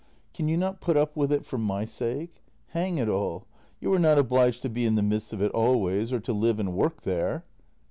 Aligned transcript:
Can 0.33 0.47
you 0.47 0.57
not 0.57 0.81
put 0.81 0.97
up 0.97 1.15
with 1.15 1.31
it 1.31 1.45
for 1.45 1.59
my 1.59 1.85
sake? 1.85 2.41
Hang 2.69 2.97
it 2.97 3.07
all, 3.07 3.45
you 3.79 3.93
are 3.93 3.99
not 3.99 4.17
obliged 4.17 4.63
to 4.63 4.67
be 4.69 4.83
in 4.83 4.95
the 4.95 5.03
midst 5.03 5.31
of 5.31 5.43
it 5.43 5.51
always, 5.51 6.11
or 6.11 6.19
to 6.21 6.33
live 6.33 6.59
and 6.59 6.73
work 6.73 7.03
there! 7.03 7.45